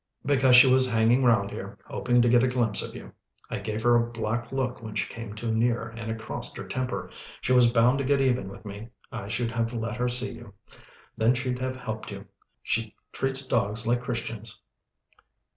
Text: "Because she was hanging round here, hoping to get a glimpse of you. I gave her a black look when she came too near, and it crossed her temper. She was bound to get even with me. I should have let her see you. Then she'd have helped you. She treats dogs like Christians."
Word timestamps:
"Because 0.25 0.55
she 0.55 0.65
was 0.65 0.89
hanging 0.91 1.23
round 1.23 1.51
here, 1.51 1.77
hoping 1.85 2.23
to 2.23 2.27
get 2.27 2.41
a 2.41 2.47
glimpse 2.47 2.81
of 2.81 2.95
you. 2.95 3.11
I 3.51 3.59
gave 3.59 3.83
her 3.83 3.95
a 3.95 3.99
black 4.11 4.51
look 4.51 4.81
when 4.81 4.95
she 4.95 5.07
came 5.07 5.35
too 5.35 5.53
near, 5.53 5.89
and 5.89 6.09
it 6.09 6.19
crossed 6.19 6.57
her 6.57 6.63
temper. 6.67 7.11
She 7.39 7.53
was 7.53 7.71
bound 7.71 7.99
to 7.99 8.03
get 8.03 8.19
even 8.19 8.49
with 8.49 8.65
me. 8.65 8.89
I 9.11 9.27
should 9.27 9.51
have 9.51 9.73
let 9.73 9.97
her 9.97 10.09
see 10.09 10.31
you. 10.31 10.55
Then 11.17 11.35
she'd 11.35 11.59
have 11.59 11.75
helped 11.75 12.09
you. 12.09 12.25
She 12.63 12.95
treats 13.11 13.45
dogs 13.45 13.85
like 13.85 14.01
Christians." 14.01 14.59